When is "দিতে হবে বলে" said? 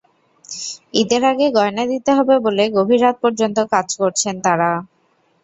1.91-2.63